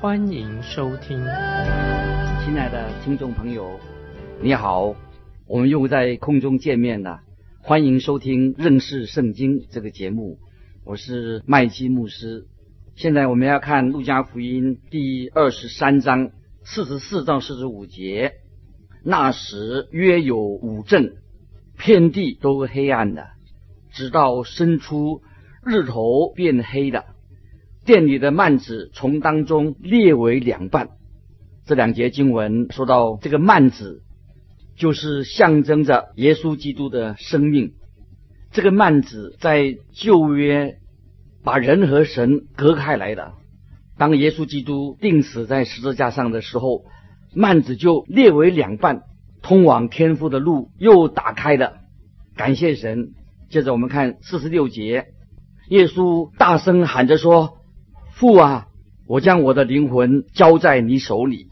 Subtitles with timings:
[0.00, 1.18] 欢迎收听。
[1.18, 3.78] 亲爱的听众朋友，
[4.40, 4.96] 你好，
[5.46, 7.20] 我们又在空中见面了，
[7.60, 10.38] 欢迎收听认识圣经这个节目。
[10.84, 12.46] 我是麦基牧师。
[12.96, 16.30] 现在我们要看《路加福音》第二十三章
[16.64, 18.32] 四十四到四十五节。
[19.04, 21.18] 那时约有五阵，
[21.76, 23.26] 遍地都黑暗的，
[23.90, 25.20] 直到伸出
[25.62, 27.04] 日头变黑了。
[27.84, 30.90] 店里的幔子从当中裂为两半。
[31.66, 34.02] 这两节经文说到，这个幔子
[34.76, 37.72] 就是象征着耶稣基督的生命。
[38.52, 40.78] 这个幔子在旧约
[41.44, 43.32] 把人和神隔开来的。
[43.96, 46.84] 当耶稣基督钉死在十字架上的时候，
[47.34, 49.02] 幔子就裂为两半，
[49.42, 51.74] 通往天父的路又打开了。
[52.36, 53.12] 感谢神。
[53.50, 55.06] 接着我们看四十六节，
[55.68, 57.58] 耶稣大声喊着说
[58.20, 58.66] ：“父啊，
[59.06, 61.46] 我将我的灵魂交在你手里。”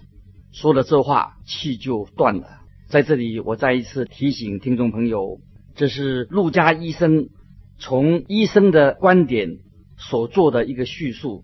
[0.53, 2.47] 说了这话，气就断了。
[2.91, 5.41] 在这里，我再一次提醒听众朋友。
[5.77, 7.31] 这是陆家医生
[7.79, 9.61] 从医生的观点
[9.97, 11.43] 所做的一个叙述。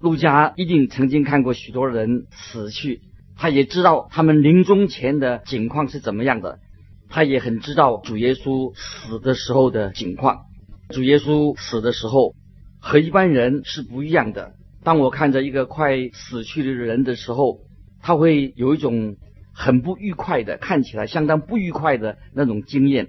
[0.00, 3.02] 陆家一定曾经看过许多人死去，
[3.36, 6.58] 他也知道他们临终前的情况是怎么样的。
[7.08, 10.46] 他也很知道主耶稣死的时候的情况。
[10.88, 12.34] 主耶稣死的时候
[12.80, 14.54] 和一般人是不一样的。
[14.84, 17.60] 当我看着一个快死去的人的时候，
[18.02, 19.16] 他会有一种
[19.54, 23.08] 很不愉快的，看起来相当不愉快的那种经验。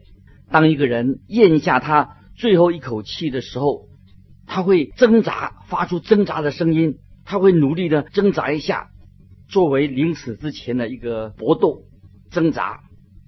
[0.50, 3.90] 当一个人咽下他最后一口气的时候，
[4.48, 8.88] 他会挣扎，发出挣扎的声音，他会努力的挣扎一下，
[9.50, 11.84] 作为临死之前的一个搏斗
[12.32, 12.80] 挣扎。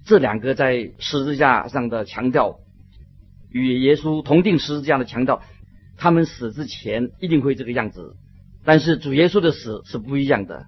[0.06, 2.60] 这两个在十字架上的强调，
[3.50, 5.42] 与耶稣同定十字架的强调，
[5.98, 8.16] 他们死之前一定会这个样子。
[8.68, 10.66] 但是主耶稣的死是不一样的，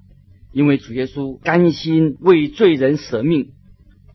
[0.55, 3.51] 因为主耶稣甘心为罪人舍命，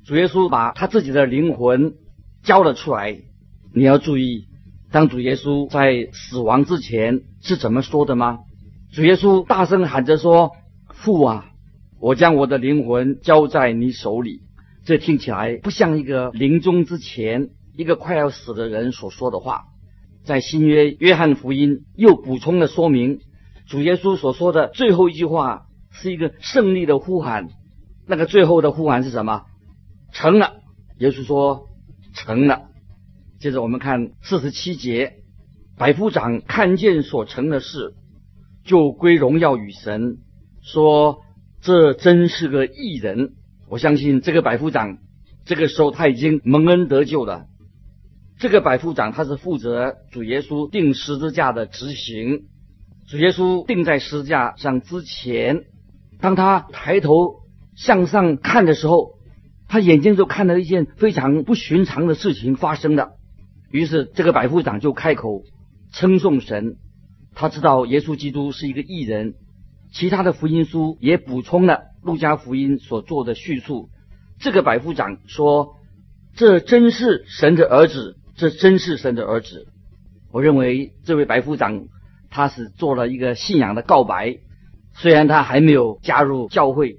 [0.07, 1.93] 主耶稣把他自己的灵魂。
[2.41, 3.15] 交了出来，
[3.75, 4.47] 你要注意，
[4.91, 8.39] 当主耶稣在死亡之前是怎么说的吗？
[8.91, 10.53] 主耶稣大声喊着说
[10.89, 11.45] ：“父啊，
[11.99, 14.41] 我将我的灵魂交在你手里。”
[14.83, 19.65] 这听起来不像一个临终之前一个快要死的人所说的话。
[20.23, 23.19] 在新约约翰福音又补充了说明，
[23.67, 27.49] 主耶稣所说的最后一句话是一个胜利的呼喊。
[28.07, 29.45] 那个最后的呼喊是什么？
[30.11, 30.53] 成了。
[30.99, 31.67] 耶稣说。
[32.17, 32.69] 成了。
[33.41, 35.15] 接着我们看四十七节，
[35.77, 37.93] 百夫长看见所成的事，
[38.63, 40.19] 就归荣耀与神，
[40.61, 41.19] 说
[41.61, 43.33] ：“这真是个异人。”
[43.67, 44.99] 我相信这个百夫长
[45.43, 47.47] 这个时候他已经蒙恩得救了。
[48.39, 52.45] 这个百夫长他是负责主耶稣钉十字架的执行。
[53.07, 55.65] 主耶稣钉在十字架上之前，
[56.19, 57.41] 当他抬头
[57.75, 59.13] 向上看的时候。
[59.67, 63.13] 他眼睛就看到一件非常不寻常的事情发生了，
[63.71, 65.41] 于是这个百夫长就开口
[65.91, 66.77] 称颂神。
[67.33, 69.33] 他知道耶稣基督是一个异人，
[69.91, 73.89] 其他的福音书也补充了路加福音所做的叙述。
[74.39, 75.77] 这个百夫长说
[76.37, 79.65] ：“这真是神的儿子，这真是神的儿子。”
[80.31, 81.87] 我认为这位百夫长
[82.35, 84.39] 他是做了一个信仰的告白，
[84.93, 86.97] 虽然他还没有加入教会。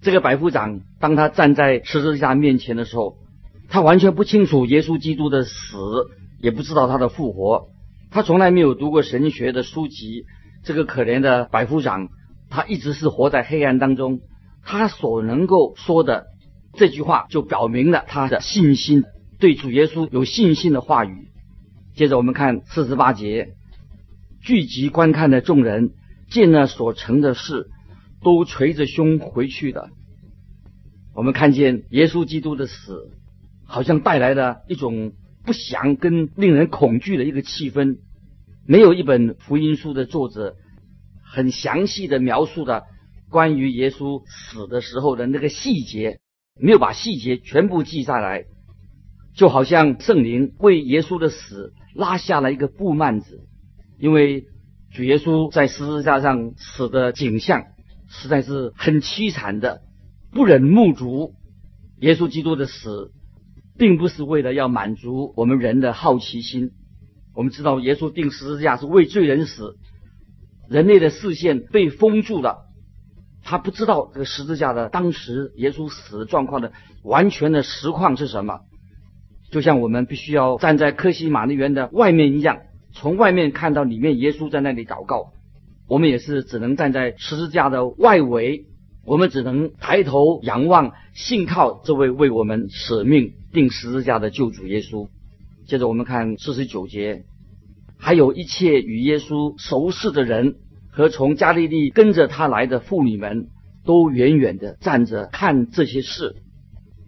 [0.00, 3.18] 这个百夫长，当他站在十字架面前的时候，
[3.68, 5.52] 他完全不清楚耶稣基督的死，
[6.40, 7.68] 也不知道他的复活。
[8.10, 10.24] 他从来没有读过神学的书籍。
[10.64, 12.08] 这个可怜的百夫长，
[12.48, 14.20] 他一直是活在黑暗当中。
[14.64, 16.24] 他所能够说的
[16.72, 19.04] 这句话，就表明了他的信心，
[19.38, 21.28] 对主耶稣有信心的话语。
[21.94, 23.50] 接着我们看四十八节，
[24.40, 25.92] 聚集观看的众人
[26.30, 27.70] 见了所成的事。
[28.22, 29.88] 都捶着胸回去的。
[31.14, 33.12] 我们看见耶稣基督的死，
[33.64, 37.96] 好像带来了一种不祥跟令人恐惧的一个气氛。
[38.66, 40.56] 没有一本福音书的作者
[41.24, 42.84] 很详细的描述的
[43.30, 46.20] 关于耶稣死的时候的那个细节，
[46.60, 48.44] 没有把细节全部记下来，
[49.34, 53.48] 就好像圣灵为耶稣的死拉下了一个布幔子，
[54.00, 54.46] 因为
[54.92, 57.66] 主耶稣在十字架上死的景象。
[58.12, 59.82] 实在是很凄惨的，
[60.32, 61.34] 不忍目睹
[62.00, 63.12] 耶稣基督的死，
[63.78, 66.72] 并不是为了要满足我们人的好奇心。
[67.36, 69.76] 我们知道耶稣钉十字架是为罪人死，
[70.68, 72.66] 人类的视线被封住了，
[73.44, 76.72] 他不知道这个十字架的当时耶稣死的状况的
[77.04, 78.62] 完全的实况是什么。
[79.52, 82.58] 就像我们必须要站在科西玛丽园的外面一样，
[82.92, 85.32] 从外面看到里面耶稣在那里祷告。
[85.88, 88.66] 我们也是只能站在十字架的外围，
[89.04, 95.08] 我们只能抬头仰望，信靠这位为我们舍命定十字架的救主耶稣。
[95.66, 97.24] 接着我们看四十九节，
[97.98, 100.58] 还有一切与耶稣熟识的人
[100.90, 103.48] 和从加利利跟着他来的妇女们，
[103.84, 106.36] 都远远的站着看这些事。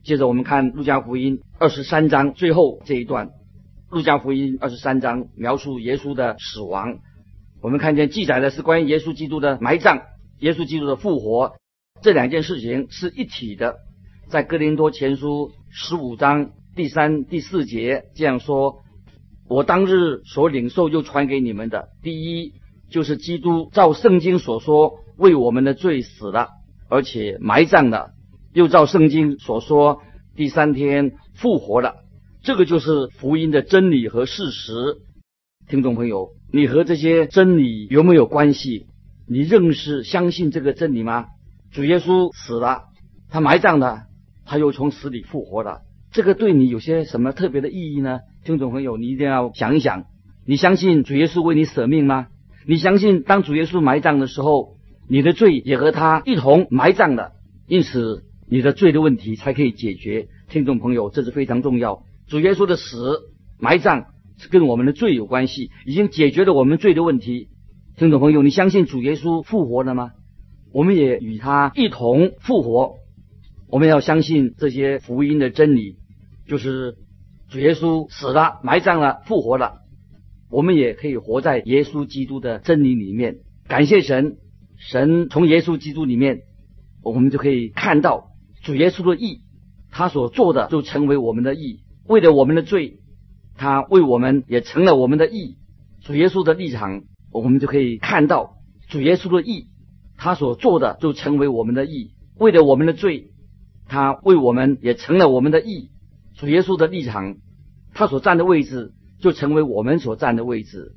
[0.02, 3.30] 接着我们看路加福音二十三章最后这一段，
[3.92, 7.00] 路加福音二十三章描述耶稣的死亡。
[7.60, 10.00] 我们看见记载的是关于耶稣基督的埋葬、
[10.38, 11.56] 耶稣基督的复活
[12.00, 13.76] 这两件事情是一体的。
[14.30, 18.78] 在哥林多前书十五章第三、第四节这样说
[19.46, 22.54] ：“我当日所领受又传给你们的，第一
[22.90, 26.48] 就是基督照圣经所说为我们的罪死了，
[26.88, 28.12] 而且埋葬了。”
[28.54, 30.00] 又照圣经所说，
[30.34, 31.96] 第三天复活了。
[32.44, 34.72] 这个就是福音的真理和事实。
[35.68, 38.86] 听众朋友，你和这些真理有没有关系？
[39.28, 41.26] 你认识、相信这个真理吗？
[41.70, 42.86] 主耶稣死了，
[43.30, 44.06] 他埋葬了，
[44.44, 45.82] 他又从死里复活了。
[46.10, 48.18] 这个对你有些什么特别的意义呢？
[48.44, 50.06] 听众朋友，你一定要想一想。
[50.44, 52.26] 你相信主耶稣为你舍命吗？
[52.66, 54.78] 你相信当主耶稣埋葬的时候，
[55.08, 57.30] 你的罪也和他一同埋葬了？
[57.68, 58.24] 因此。
[58.48, 62.02] 你的罪的问题才可以解决，听众朋友，这是非常重要。
[62.32, 63.28] 主耶稣的死、
[63.60, 64.06] 埋葬
[64.38, 67.48] 是跟我们的罪有关系，已经解决了我们罪的问题。
[67.98, 70.12] 听众朋友，你相信主耶稣复活了吗？
[70.72, 72.94] 我们也与他一同复活。
[73.68, 75.96] 我们要相信这些福音的真理，
[76.48, 76.94] 就是
[77.50, 79.82] 主耶稣死了、埋葬了、复活了。
[80.50, 83.40] 我们也可以活在耶稣基督的真理里面。
[83.68, 84.38] 感谢神，
[84.78, 86.40] 神从耶稣基督里面，
[87.02, 88.30] 我们就可以看到。
[88.62, 89.42] 主耶稣的义，
[89.90, 92.98] 他所做的就成为我们的义；为了我们的罪，
[93.56, 95.56] 他为我们也成了我们的义。
[96.02, 98.56] 主耶稣的立场，我们就可以看到
[98.88, 99.66] 主耶稣的义，
[100.16, 103.30] 他所做的就成为我们的义；为了我们的罪，
[103.86, 105.90] 他为我们也成了我们的义。
[106.34, 107.36] 主耶稣的立场，
[107.94, 110.92] 他所站的位置就成为我们所站的位置。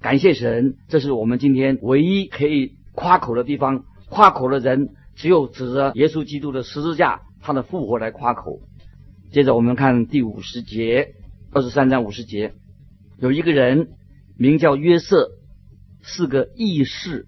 [0.00, 3.84] 感谢神，这是我们今天唯一可以夸口的地方。
[4.08, 4.90] 夸口的人。
[5.16, 8.60] 只有指着耶稣基督的十字架，他的复活来夸口。
[9.36, 11.08] 接着我们看第五十节，
[11.52, 12.54] 二十三章五十节，
[13.18, 13.88] 有一个人
[14.38, 15.28] 名叫约瑟，
[16.00, 17.26] 是个义士，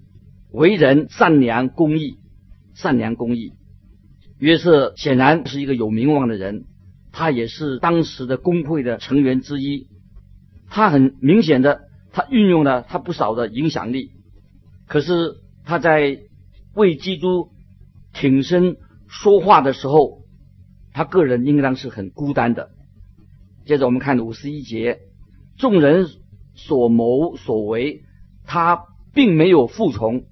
[0.51, 2.17] 为人善良公义，
[2.73, 3.53] 善良公义。
[4.39, 6.65] 约瑟显然是一个有名望的人，
[7.13, 9.89] 他也是当时的工会的成员之一。
[10.71, 14.13] 他很明显的，他运用了他不少的影响力。
[14.87, 15.35] 可是
[15.67, 16.21] 他在
[16.75, 17.51] 为基督。
[18.15, 18.79] 挺身
[19.09, 20.18] 说话的时候，
[20.99, 22.71] 他个人应当是很孤单的。
[23.65, 24.99] 接着我们看五十一节，
[25.57, 26.09] 众人
[26.57, 28.03] 所谋所为，
[28.45, 28.83] 他
[29.15, 30.25] 并没有服从。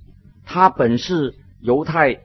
[0.43, 2.19] 他本是犹太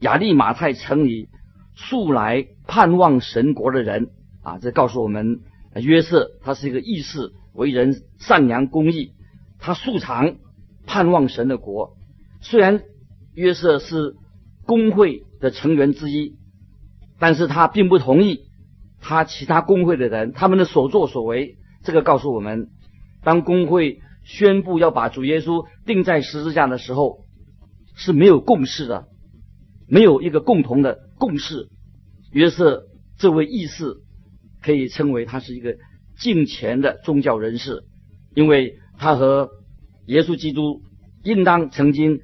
[0.00, 1.30] 亚利马太城里
[1.74, 4.10] 素来盼望神国的人
[4.42, 5.40] 啊，这告诉我们
[5.76, 9.12] 约瑟他是一个义士，为人善良公义，
[9.58, 10.36] 他素常
[10.84, 11.96] 盼望神的国。
[12.42, 12.82] 虽然
[13.32, 14.16] 约瑟是。
[14.68, 16.34] 工会的成员之一，
[17.18, 18.46] 但是他并不同意
[19.00, 21.56] 他其他工会的人他们的所作所为。
[21.82, 22.70] 这个告诉我们，
[23.22, 27.26] 当工会宣布要把主耶稣钉在十字架的时候，
[27.94, 29.06] 是没有共识的，
[29.86, 31.68] 没有一个共同的共识。
[32.32, 32.86] 约瑟
[33.18, 33.98] 这位义士
[34.60, 35.76] 可以称为他是一个
[36.18, 37.84] 敬虔的宗教人士，
[38.34, 39.50] 因为他和
[40.06, 40.82] 耶稣基督
[41.22, 42.18] 应当曾经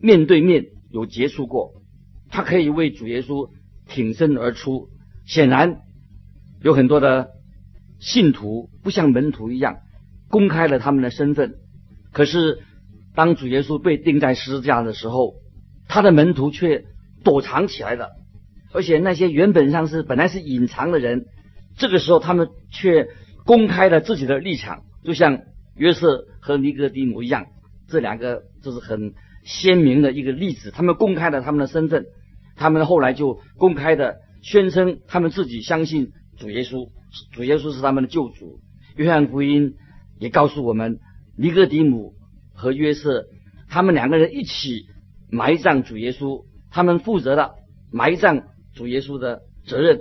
[0.00, 1.72] 面对面有接触过。
[2.30, 3.50] 他可以为主耶稣
[3.88, 4.88] 挺身而出。
[5.26, 5.80] 显然，
[6.62, 7.30] 有很多的
[7.98, 9.78] 信徒不像门徒一样
[10.28, 11.56] 公开了他们的身份。
[12.12, 12.60] 可是，
[13.14, 15.34] 当主耶稣被钉在十字架的时候，
[15.88, 16.84] 他的门徒却
[17.24, 18.10] 躲藏起来了。
[18.72, 21.26] 而且，那些原本上是本来是隐藏的人，
[21.76, 23.08] 这个时候他们却
[23.44, 25.40] 公开了自己的立场，就像
[25.74, 27.46] 约瑟和尼哥底母一样。
[27.88, 29.14] 这两个就是很
[29.44, 30.70] 鲜明的一个例子。
[30.70, 32.06] 他们公开了他们的身份。
[32.58, 36.90] 他们后来就公开的宣称，他们自己相信主耶稣，
[37.32, 38.60] 主耶稣是他们的救主。
[38.96, 39.76] 约翰福音
[40.18, 40.98] 也告诉我们，
[41.36, 42.14] 尼哥底母
[42.52, 43.26] 和约瑟
[43.68, 44.86] 他们两个人一起
[45.30, 47.54] 埋葬主耶稣，他们负责了
[47.92, 48.42] 埋葬
[48.74, 50.00] 主耶稣的责任。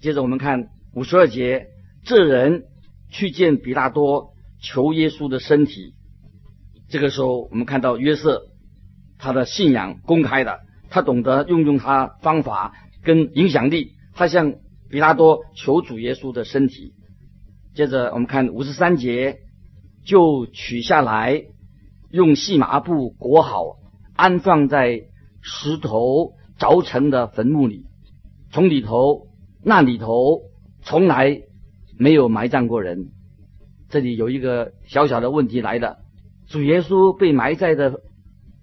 [0.00, 1.68] 接着我们看五十二节，
[2.04, 2.64] 这人
[3.10, 5.94] 去见比拉多，求耶稣的身体。
[6.88, 8.48] 这个时候，我们看到约瑟
[9.18, 10.60] 他的信仰公开的，
[10.96, 12.72] 他懂得运用他方法
[13.04, 14.54] 跟影响力，他向
[14.88, 16.94] 比拉多求主耶稣的身体。
[17.74, 19.40] 接着我们看五十三节，
[20.06, 21.42] 就取下来，
[22.10, 23.76] 用细麻布裹好，
[24.14, 25.02] 安放在
[25.42, 27.84] 石头凿成的坟墓里，
[28.50, 29.26] 从里头
[29.62, 30.40] 那里头
[30.80, 31.42] 从来
[31.98, 33.10] 没有埋葬过人。
[33.90, 35.98] 这里有一个小小的问题来了。
[36.48, 38.00] 主耶稣被埋在的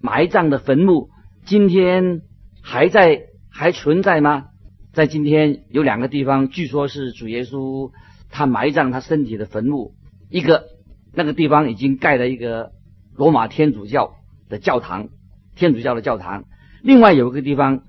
[0.00, 1.10] 埋葬的坟墓，
[1.44, 2.22] 今天
[2.62, 4.46] 还在还存在吗？
[4.94, 7.92] 在今天有两个地方，据说是主耶稣
[8.30, 9.94] 他埋葬他身体的坟墓。
[10.30, 10.64] 一个
[11.12, 12.72] 那个地方已经盖了一个
[13.14, 14.14] 罗马天主教
[14.48, 15.10] 的教堂，
[15.54, 16.44] 天主教的教堂。
[16.82, 17.82] 另外有一个地方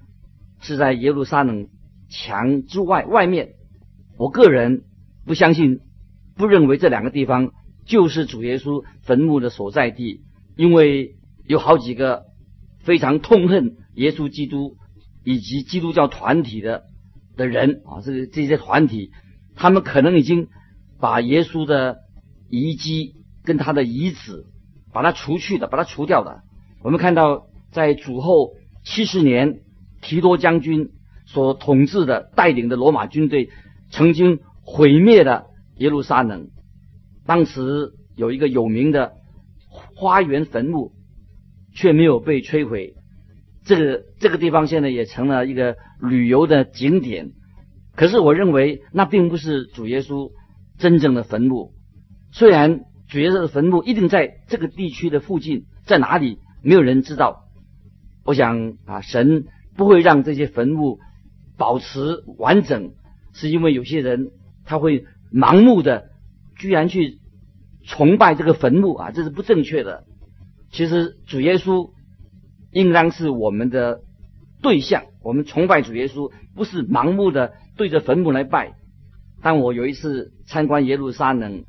[0.59, 1.69] 是在耶路撒冷
[2.09, 3.53] 墙之外外面。
[4.17, 4.83] 我个人
[5.25, 5.79] 不相信，
[6.35, 7.51] 不认为这两个地方。
[7.85, 10.23] 就是主耶稣坟墓的所在地，
[10.55, 12.23] 因为有好几个
[12.85, 14.77] 非常痛恨耶稣基督
[15.23, 16.83] 以及基督教团体的
[17.35, 19.11] 的人啊，这个这些团体，
[19.55, 20.47] 他们可能已经
[20.99, 21.97] 把耶稣的
[22.49, 24.45] 遗迹跟他的遗址
[24.93, 26.43] 把它除去的，把它除掉的。
[26.83, 29.61] 我们看到在主后七十年，
[30.01, 30.91] 提多将军
[31.25, 33.49] 所统治的带领的罗马军队
[33.89, 36.49] 曾经毁灭了耶路撒冷。
[37.25, 39.13] 当时有一个有名的
[39.67, 40.91] 花园坟墓，
[41.75, 42.95] 却没有被摧毁。
[43.63, 47.33] 这个这个地方现在也成了一个旅游的景点。
[47.95, 50.31] 可是我认为那并不是主耶稣
[50.79, 51.73] 真正的坟墓。
[52.31, 57.43] 虽然主耶稣的坟墓一定在这个地区的附近，在哪里没有人知道。
[58.23, 59.45] 我想啊，神
[59.77, 60.99] 不会让这些坟墓
[61.57, 62.93] 保持完整，
[63.33, 64.31] 是因为有些人
[64.65, 66.05] 他会盲目的。
[66.57, 67.19] 居然去
[67.83, 70.05] 崇拜这个坟墓啊，这是不正确的。
[70.75, 71.91] 其实主耶稣
[72.73, 74.01] 应当是我们的
[74.61, 78.73] 对象，我们崇拜主耶稣不是盲目的对着坟墓来拜。
[79.41, 81.63] 当我有一次参观耶路撒冷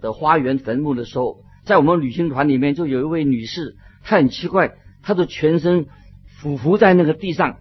[0.00, 5.86] 的花园坟墓的时候，在我们旅行团里面就有一位女士，她很奇怪，她的全身
[6.38, 7.56] 俯伏在那个地上，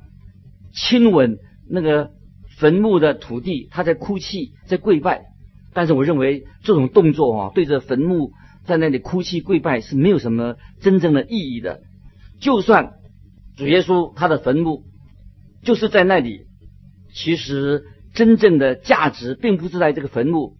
[0.71, 2.11] 亲吻那个
[2.59, 5.23] 坟墓的土地，她在哭泣，在跪拜。
[5.73, 8.33] 但是我认为这种动作啊，对着坟墓
[8.65, 11.81] 在那里哭泣跪拜是没有什么真正的意义的。
[12.39, 12.93] 就算
[13.55, 14.83] 主耶稣他的坟墓
[15.63, 16.47] 就是在那里，
[17.13, 20.57] 其实真正的价值并不是在这个坟墓，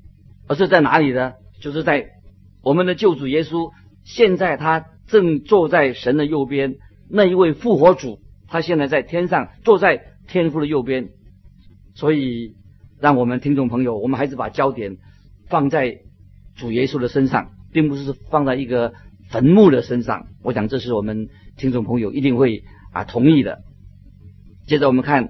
[0.48, 1.34] 而是在哪里呢？
[1.60, 2.08] 就是在
[2.64, 3.72] 我们的救主耶稣
[4.04, 6.76] 现在他正坐在神的右边，
[7.10, 11.10] 那一位复活主，他现在在天上坐在天父的右边，
[11.96, 12.56] 所以。
[13.02, 14.98] 让我们听众朋友，我们还是把焦点
[15.50, 16.02] 放在
[16.56, 18.94] 主耶稣的身上，并不是放在一个
[19.30, 20.28] 坟墓的身上。
[20.44, 23.60] 我想这是我们听众朋友一定会啊同意的。
[24.68, 25.30] 接着我们看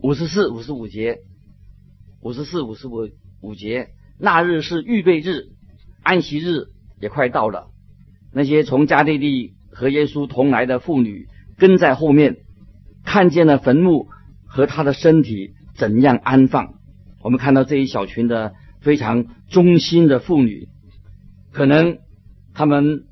[0.00, 1.18] 五十四、五十五节，
[2.20, 3.08] 五十四、五十五
[3.40, 3.88] 五节，
[4.18, 5.48] 那日是预备日，
[6.02, 6.66] 安息日
[7.00, 7.68] 也快到了。
[8.32, 12.38] 那些从加利利和耶稣同来的妇女跟在后面，
[13.04, 14.08] 看见了坟墓
[14.46, 16.74] 和他的身体怎样安放。
[17.22, 20.68] 我们看到这一小群的非常忠心的妇女，
[21.54, 21.98] 可能
[22.52, 23.04] 他们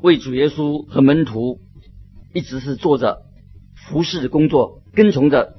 [0.00, 1.58] 为主耶稣和门徒
[2.32, 3.22] 一直是做着
[3.74, 5.56] 服侍的工作，跟从着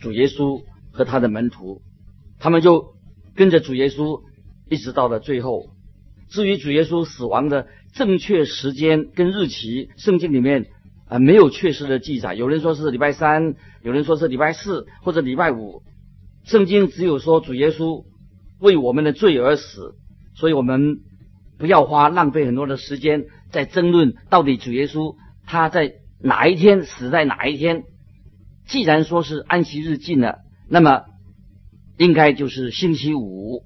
[0.00, 1.82] 主耶稣和他的门徒，
[2.38, 2.94] 他们就
[3.36, 4.22] 跟着主耶稣
[4.70, 5.68] 一直到了最后。
[6.30, 10.68] 至于主耶稣死亡的正确时间跟日期，圣经里面
[11.06, 12.32] 啊没有确实的记载。
[12.34, 15.82] 有人说是礼拜三，有人说是礼拜四或者礼拜五。
[16.44, 18.06] 圣经只有说主耶稣
[18.58, 19.94] 为我们的罪而死，
[20.34, 21.00] 所以我们
[21.58, 27.84] 不要花浪费很多的时间在争论到底主耶稣他在哪一天死在哪一天。
[28.66, 31.04] 既然说是安息日近了，那么
[31.98, 33.62] 应该就是星期五。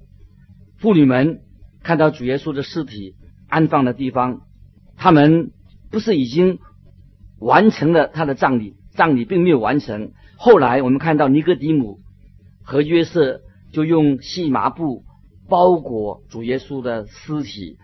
[0.77, 1.39] 妇女们
[1.83, 3.15] 看到主耶稣的尸体
[3.47, 4.41] 安放的地方，
[4.95, 5.51] 他们
[5.91, 6.59] 不是已经
[7.39, 8.75] 完成了他的葬礼？
[8.91, 10.11] 葬礼并没有完成。
[10.35, 11.99] 后来我们看到尼哥底母。
[12.69, 13.39] 和约瑟
[13.71, 15.05] 就用细麻布
[15.49, 17.77] 包裹主耶稣的尸体，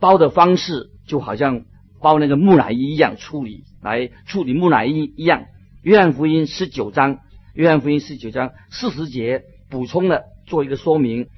[0.00, 1.64] 包的方式就好像
[2.00, 5.44] 包那个木乃伊一样处理，来处理木乃伊一样。
[5.82, 7.18] 约翰福音十九章，
[7.54, 11.28] 约翰福音十九章四十节补充了做一个说明，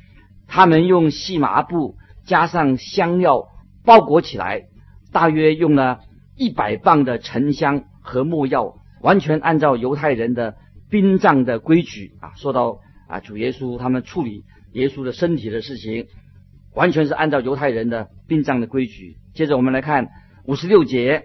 [0.46, 3.48] 他们用细麻布加上香料
[3.84, 4.64] 包裹起来，
[5.12, 6.00] 大约用了
[6.36, 10.56] 一百磅的沉香和木药，完全按照犹太人的
[10.88, 12.32] 殡葬的规矩啊。
[12.36, 16.06] 说到啊，主耶稣他们处理耶稣的身体的事情，
[16.74, 19.16] 完全是按照犹太人的殡葬的规矩。
[19.34, 20.08] 接着我们来看
[20.44, 21.24] 五十六节，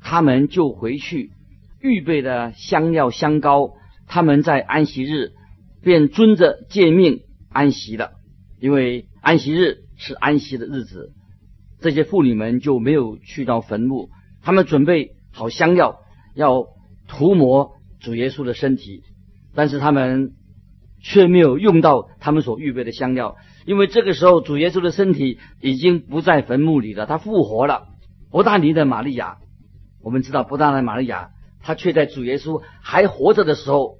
[0.00, 1.30] 他们就回去
[1.80, 3.74] 预备的香料香膏，
[4.06, 5.32] 他们在安息日
[5.82, 8.12] 便遵着诫命安息了，
[8.60, 11.12] 因为安息日是安息的日子。
[11.80, 14.10] 这些妇女们就没有去到坟墓，
[14.42, 16.00] 他们准备好香料，
[16.34, 16.66] 要
[17.08, 19.02] 涂抹主耶稣的身体，
[19.54, 20.32] 但是他们
[21.02, 27.88] 却没有用到他们所预备的香料，因为这个时候主耶稣的身体已经不在坟墓里了，他复活了。
[28.30, 29.38] 伯大尼的玛利亚，
[30.02, 31.30] 我们知道伯大尼玛利亚，
[31.60, 33.98] 她却在主耶稣还活着的时候，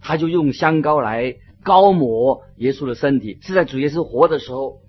[0.00, 4.80] 他就用香膏来膏抹耶稣的身体，是在主耶稣活的时候，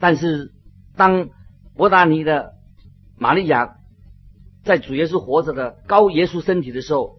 [0.00, 0.52] 但是
[0.96, 1.28] 当
[1.76, 2.52] 伯达尼的
[3.18, 3.76] 玛利亚
[4.64, 7.17] 在主耶稣活着的高耶稣身体的时候，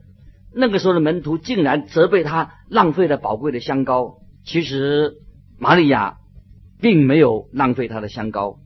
[0.54, 4.18] 那个时候的门徒竟然责备他浪费了宝贵的香膏。
[4.44, 5.18] 其实
[5.58, 6.18] 玛利亚
[6.82, 8.58] 并没有浪费他的香膏。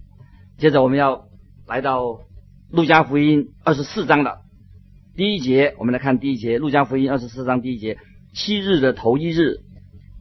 [0.58, 1.26] 接着我们要
[1.68, 2.20] 来到
[2.70, 4.42] 路加福音二十四章的
[5.16, 6.58] 第一节，我们来看第一节。
[6.58, 7.98] 路加福音二十四章第一节：
[8.34, 9.58] 七日的头一日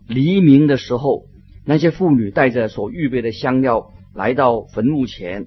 [0.09, 1.27] 黎明的时候，
[1.65, 5.47] 那些妇女带着所预备的香料来到坟墓前。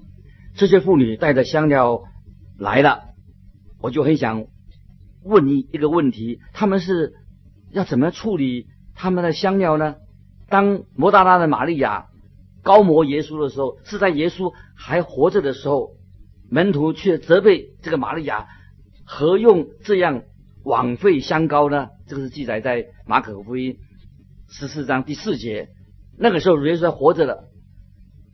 [0.55, 2.03] 这些妇女带着香料
[2.57, 3.01] 来了，
[3.81, 4.45] 我就很想
[5.25, 7.15] 问你一个问题：他们是
[7.71, 9.95] 要怎么处理他们的香料呢？
[10.47, 12.05] 当摩大拉的玛利亚
[12.61, 15.91] 高摩耶稣的时候，是在耶稣还活着的时候，
[16.49, 18.45] 门徒却责备这个玛利亚
[19.03, 20.21] 何用这样
[20.63, 21.89] 枉费香膏呢？
[22.07, 23.77] 这个是记载在马可福音
[24.47, 25.69] 十四章第四节。
[26.17, 27.49] 那个时候耶稣还活着的，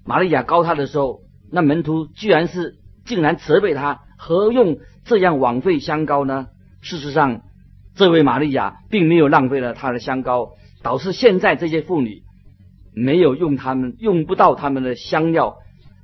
[0.05, 1.21] 玛利亚高他的时候。
[1.53, 6.47] 那门徒居然是竟然责备他，何用这样枉费香膏呢？
[6.81, 7.43] 事实上，
[7.95, 10.51] 这位玛利亚并没有浪费了他的香膏，
[10.83, 12.23] 导致现在这些妇女
[12.93, 15.57] 没有用他们用不到他们的香料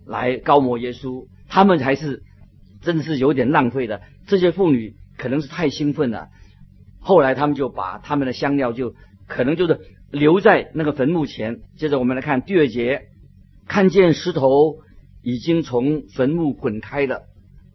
[0.05, 2.23] 来高摩耶稣，他们还是
[2.81, 4.01] 真的是有点浪费的。
[4.27, 6.29] 这些妇女可能是太兴奋了，
[6.99, 8.95] 后来他们就把他们的香料就
[9.27, 9.79] 可能就是
[10.11, 11.59] 留在那个坟墓前。
[11.77, 13.03] 接着我们来看第二节，
[13.67, 14.77] 看见石头。
[15.23, 17.23] 已经从坟墓滚开了，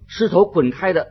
[0.06, 1.08] 石头滚开的，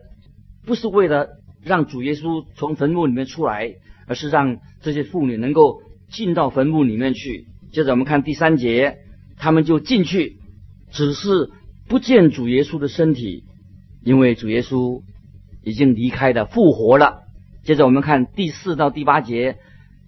[0.66, 1.28] 不是为了
[1.64, 3.76] 让主耶稣从坟墓里面出来，
[4.08, 7.48] 而是让这些妇女能够进到坟墓里面去。
[7.72, 8.98] 接着我们看第三节，
[9.38, 10.38] 他们就进去，
[10.92, 11.52] 只是
[11.88, 13.44] 不见主耶稣的身体，
[14.04, 15.02] 因为主耶稣
[15.64, 17.24] 已经离开了，复活了。
[17.64, 19.58] 接着我们看第四到第八节，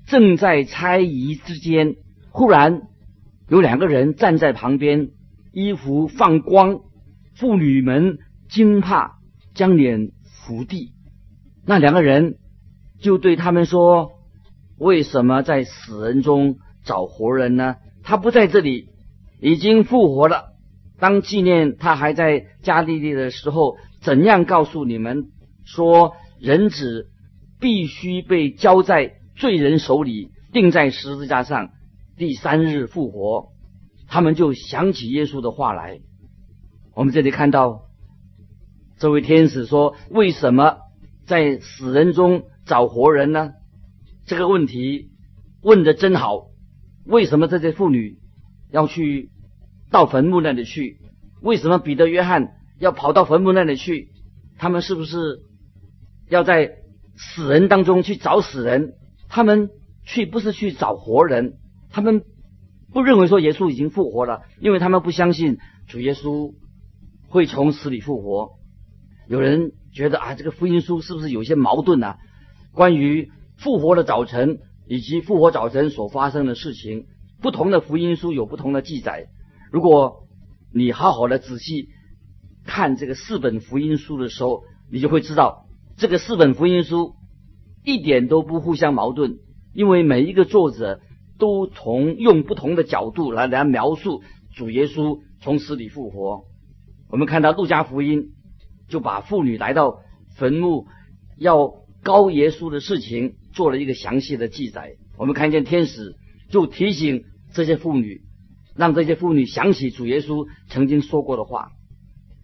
[0.08, 1.96] 正在猜疑之间，
[2.32, 2.82] 忽然
[3.48, 5.10] 有两个人站在旁边。
[5.56, 6.80] 衣服放光，
[7.36, 8.18] 妇女们
[8.50, 9.20] 惊怕，
[9.54, 10.94] 将脸伏地。
[11.66, 12.36] 那两个人
[13.00, 14.12] 就对他们说
[14.78, 17.78] ：“为什么在死人中找活人呢？
[18.04, 18.90] 他不在这里，
[19.40, 20.54] 已经复活了。
[21.00, 25.32] 当纪念他还在加利利的时候，怎样告诉你们
[25.64, 27.08] 说，人子
[27.60, 31.70] 必须被交在罪人手里，钉在十字架上，
[32.18, 33.54] 第三日复活？”
[34.08, 36.02] 他们就想起耶稣的话来。
[36.94, 37.84] 我们这里看到
[39.00, 40.78] 这位天使说：“为什么
[41.26, 43.52] 在死人中找活人呢？”
[44.26, 45.10] 这个问题
[45.62, 46.48] 问的真好。
[47.06, 48.18] 为什么这些妇女
[48.72, 49.30] 要去
[49.92, 51.00] 到坟墓那里去？
[51.42, 54.10] 为什么彼得、约翰要跑到坟墓那里去？
[54.58, 55.42] 他们是不是
[56.30, 56.76] 要在
[57.16, 58.94] 死人当中去找死人？
[59.28, 59.70] 他们
[60.06, 61.58] 去不是去找活人？
[61.90, 62.24] 他们。
[62.94, 65.58] 不认为说耶稣已经复活了，因为他们不相信
[65.88, 66.54] 主耶稣
[67.28, 68.52] 会从死里复活。
[69.28, 72.16] 有人觉得啊，这个福音书是不是有些矛盾呢？
[72.74, 77.06] 关于复活的早晨以及复活早晨所发生的事情，
[77.42, 79.28] 不同的福音书有不同的记载。
[79.72, 80.28] 如果
[80.74, 81.90] 你好好的仔细
[82.66, 85.66] 看这个四本福音书的时候，你就会知道
[85.98, 87.14] 这个四本福音书
[87.86, 89.38] 一点都不互相矛盾，
[89.74, 91.00] 因为每一个作者。
[91.40, 94.22] 都从用不同的角度来来描述
[94.56, 96.44] 主耶稣从死里复活。
[97.10, 98.30] 我们看到路加福音
[98.94, 100.02] 就把妇女来到
[100.36, 100.86] 坟墓
[101.40, 104.98] 要高耶稣的事情做了一个详细的记载。
[105.18, 106.16] 我们看见天使
[106.52, 108.22] 就提醒这些妇女，
[108.76, 111.72] 让这些妇女想起主耶稣曾经说过的话。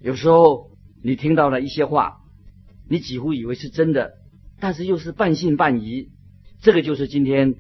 [0.02, 0.72] 有时候
[1.04, 2.18] 你听到了一些话，
[2.90, 4.14] 你几乎以为是真的，
[4.60, 6.08] 但是又是半信半疑。
[6.64, 7.54] 这个就是今天。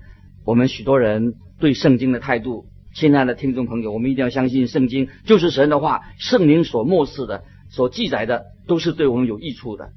[0.45, 9.91] 我们许多人对圣经的态度，亲爱的听众朋友，我们一定要相信圣经就是神的话，圣灵所漠视的，所记载的都是对我们有益处的。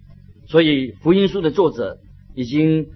[0.46, 1.98] 所以福音书的作者
[2.34, 2.86] 已经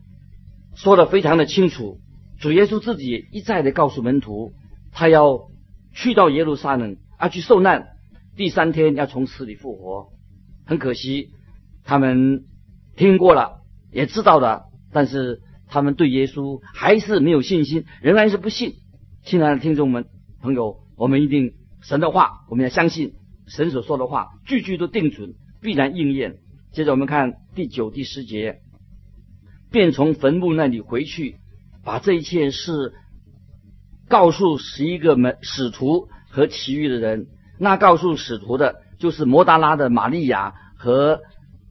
[0.75, 1.99] 说的非常的清楚，
[2.39, 4.53] 主耶稣自己一再的告诉门徒，
[4.93, 5.49] 他要
[5.95, 7.89] 去到耶路撒冷，要去受难，
[8.37, 10.09] 第三天要从死里复活。
[10.67, 11.31] 很可惜，
[11.85, 12.45] 他们
[12.97, 13.63] 听过了，
[13.93, 18.75] 也知道了，但是他们对耶稣还是没有信心，仍然是不信。
[19.25, 20.07] 亲爱的听众们、
[20.43, 23.15] 朋友，我们一定神的话，我们要相信
[23.47, 26.39] 神所说的话，句句都定准，必然应验。
[26.73, 28.61] 接着我们看第九、第十节，
[29.71, 31.37] 便从坟墓那里回去，
[31.85, 32.93] 把这一切事
[34.09, 37.29] 告诉十一个门使徒和其余的人。
[37.59, 41.21] 那告诉使徒的，就是摩达拉的玛利亚和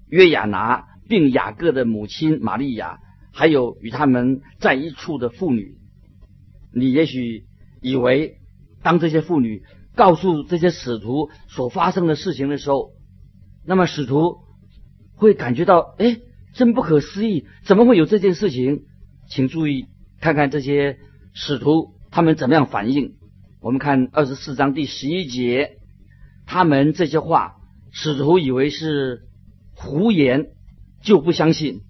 [0.10, 2.98] 约亚拿，并雅各的母亲玛利亚，
[3.32, 5.76] 还有与他们在一处的妇女。
[6.74, 7.44] 你也许
[7.82, 8.38] 以为，
[8.82, 9.62] 当这些妇女
[9.96, 12.92] 告诉这些使徒所发生的事情的时候，
[13.66, 14.38] 那么使徒
[15.16, 16.18] 会感觉到，哎，
[16.54, 18.84] 真不可思议，怎么会有这件事情？
[19.28, 19.88] 请注意
[20.20, 21.00] 看看这些
[21.34, 23.16] 使徒他们怎么样反应。
[23.62, 25.78] 我们看二十四章第十一节，
[26.46, 27.56] 他们这些话，
[27.92, 29.24] 使徒以为是
[29.74, 30.50] 胡言，
[31.02, 31.82] 就不相信。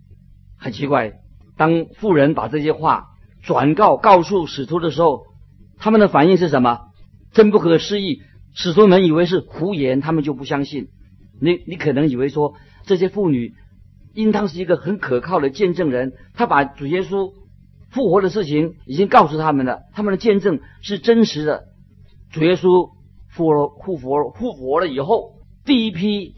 [0.58, 1.20] 很奇怪，
[1.58, 3.08] 当妇人把这些话。
[3.44, 5.26] 转告告诉使徒的时候，
[5.78, 6.80] 他们的反应是什么？
[7.36, 8.22] 真不可思议！
[8.54, 10.88] 使徒们以为是胡言，他们就不相信。
[11.42, 12.54] 你你可能以为说
[12.86, 13.54] 这些妇女
[14.14, 17.34] 应当是一个很可靠的见证人，他把主耶稣
[17.92, 21.66] 复活的事情已经告诉他们了，他们的见证是真实的。
[22.32, 22.92] 主耶稣
[23.30, 25.34] 复活复活复活了以后，
[25.66, 26.36] 第一批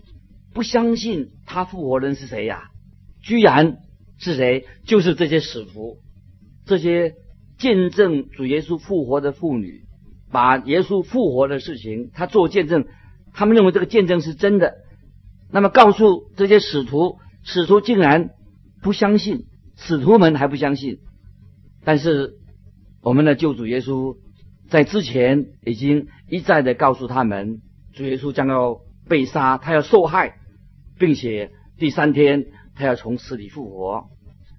[0.52, 2.72] 不相信他复活的人是谁呀？
[3.22, 3.78] 居然
[4.18, 4.66] 是谁？
[4.88, 5.98] 就是这些使徒。
[6.66, 7.14] 这些
[7.60, 9.84] 见证主耶稣复活的妇女，
[10.32, 12.86] 把耶稣复活的事情，他做见证，
[13.34, 14.76] 他们认为这个见证是真的。
[15.52, 18.32] 那么告诉这些使徒，使徒竟然
[18.82, 19.46] 不相信，
[19.78, 21.00] 使徒们还不相信。
[21.86, 22.34] 但是
[23.02, 24.18] 我们的救主耶稣
[24.70, 27.62] 在之前已经一再的告诉他们，
[27.94, 30.36] 主耶稣将要被杀，他要受害，
[31.00, 34.10] 并且第三天他要从死里复活。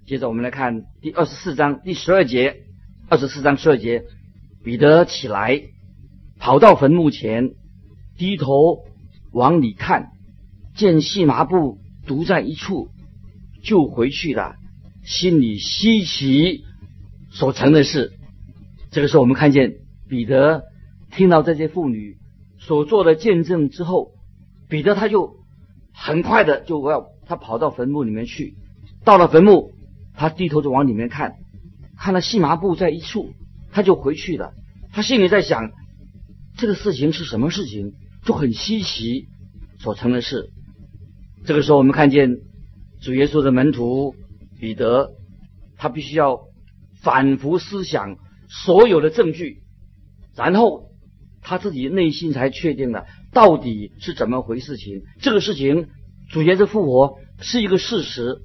[0.07, 2.63] 接着我们来看第二十四章第十二节，
[3.09, 4.05] 二十四章十二节，
[4.63, 5.61] 彼得起来，
[6.37, 7.51] 跑到坟墓前，
[8.17, 8.83] 低头
[9.31, 10.11] 往里看，
[10.75, 12.89] 见细麻布独在一处，
[13.63, 14.55] 就回去了，
[15.03, 16.63] 心里稀奇
[17.31, 18.13] 所成的事。
[18.91, 19.75] 这个时候，我们看见
[20.07, 20.63] 彼得
[21.11, 22.17] 听到这些妇女
[22.57, 24.11] 所做的见证之后，
[24.67, 25.35] 彼得他就
[25.93, 28.55] 很快的就要他跑到坟墓里面去，
[29.03, 29.71] 到了坟墓。
[30.15, 31.35] 他低头就往里面看，
[31.97, 33.29] 看到细麻布在一处，
[33.71, 34.53] 他就回去了。
[34.91, 35.71] 他心里在想，
[36.57, 37.93] 这个事情是什么事情，
[38.25, 39.27] 就很稀奇
[39.79, 40.49] 所成的事。
[41.45, 42.37] 这个时候，我们看见
[43.01, 44.15] 主耶稣的门徒
[44.59, 45.11] 彼得，
[45.77, 46.41] 他必须要
[47.01, 48.17] 反复思想
[48.49, 49.63] 所有的证据，
[50.35, 50.89] 然后
[51.41, 55.03] 他自己内心才确定了到底是怎么回事情。
[55.21, 55.87] 这个事情，
[56.29, 58.39] 主耶稣复活是一个事实。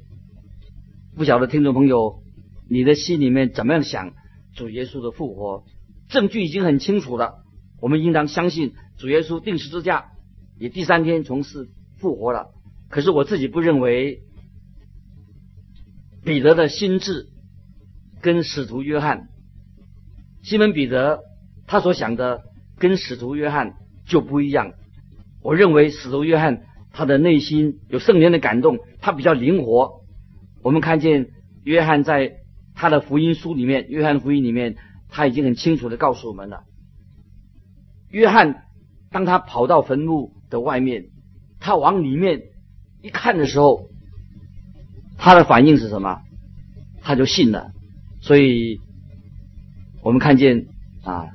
[1.16, 2.22] 不晓得听众朋友，
[2.68, 4.12] 你的心里面怎么样想
[4.54, 5.64] 主耶稣的复活？
[6.08, 7.44] 证据已经很清楚了，
[7.80, 10.12] 我们应当相信主耶稣定十字架，
[10.58, 12.50] 也第三天从死复活了。
[12.88, 14.20] 可是我自己不认为
[16.24, 17.28] 彼得的心智
[18.20, 19.28] 跟使徒约翰、
[20.42, 21.20] 西门彼得
[21.66, 22.42] 他所想的
[22.78, 23.74] 跟使徒约翰
[24.06, 24.74] 就不一样。
[25.42, 26.62] 我认为使徒约翰
[26.92, 30.02] 他的内心有圣灵的感动，他比较灵活。
[30.62, 31.30] 我们看见
[31.64, 32.36] 约翰在
[32.74, 34.76] 他的福音书里面，《约翰福音》里面，
[35.08, 36.64] 他已经很清楚的告诉我们了。
[38.10, 38.64] 约翰
[39.10, 41.06] 当他跑到坟墓的外面，
[41.60, 42.42] 他往里面
[43.00, 43.88] 一看的时候，
[45.16, 46.20] 他的反应是什么？
[47.00, 47.70] 他就信了。
[48.20, 48.80] 所以，
[50.02, 50.66] 我们看见
[51.02, 51.28] 啊，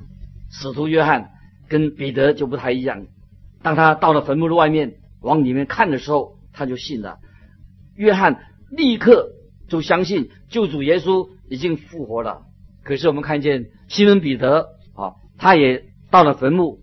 [0.50, 1.30] 使徒约翰
[1.68, 3.06] 跟彼得就不太一样。
[3.62, 7.18] 当他到了坟墓的外面往里面看的时候，他就信了。
[7.96, 8.46] 约翰。
[8.72, 9.32] 立刻
[9.70, 12.42] 就相信救主耶稣已经复活了。
[12.82, 16.80] 可是我们看见西门彼得啊，他也到了坟墓，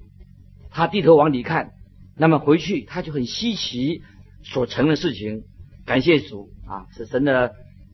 [0.72, 1.74] 他低头往里看，
[2.16, 4.02] 那么回去他就很稀奇
[4.44, 5.44] 所成的事情。
[5.86, 7.54] 感谢主啊，是神的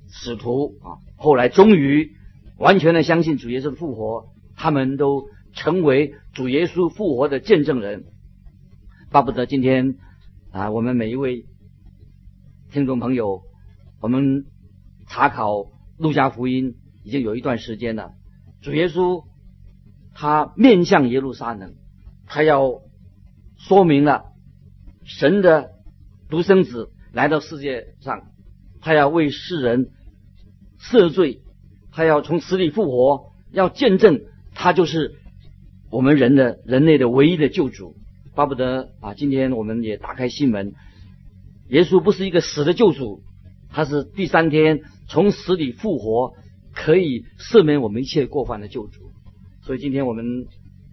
[0.10, 2.12] 使徒啊，后来终于
[2.58, 8.06] 完全的相信主耶稣的复活，他们都成为主耶稣复活的见证人。
[9.10, 9.96] 巴不得今天
[10.52, 11.46] 啊，我们每一位
[12.72, 13.42] 听众朋友。
[14.02, 14.44] 我们
[15.08, 15.66] 查考
[15.98, 18.12] 路加福音已经有一段时间了。
[18.62, 19.24] 主耶稣
[20.14, 21.76] 他面向耶路撒冷，
[22.28, 22.82] 他要
[23.58, 24.26] 说明了
[25.04, 25.72] 神的
[26.30, 28.32] 独生子来到世界上，
[28.82, 29.90] 他要为世人
[30.80, 31.42] 赦罪，
[31.92, 34.22] 他要从死里复活，要见证
[34.54, 35.16] 他就是
[35.92, 37.96] 我们人的人类的唯一的救主。
[38.36, 40.74] 巴不得啊，今天我们也打开新闻，
[41.70, 43.22] 耶稣不是一个死的救主，
[43.74, 46.34] 他是第三天从死里复活，
[46.74, 49.02] 可以赦免我们一切过犯的救主。
[49.64, 50.46] 所以今天我们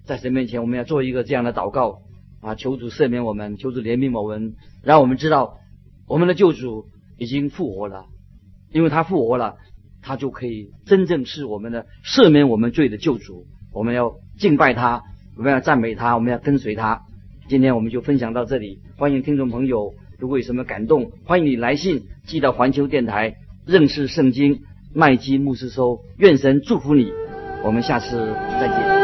[0.04, 2.00] 在神面前，我们要做一个这样的祷告
[2.40, 5.58] 啊，求主赦免我们，求主怜悯我们，让我们知道
[6.08, 6.86] 我们的救主
[7.18, 8.06] 已经复活了，
[8.72, 9.56] 因为他复活了，
[10.00, 13.46] 他就可以真正是我们的赦免我们罪的救主。
[13.72, 15.02] 我们要敬拜他，
[15.36, 17.02] 我们要赞美他，我们要跟随他。
[17.48, 24.60] 今天我们就分享到这里，欢迎听众朋友，如果有什么感动，欢迎你来信寄到环球电台认识圣经
[24.94, 27.10] 麦基牧师收，愿神祝福你，
[27.64, 28.99] 我们下次再见。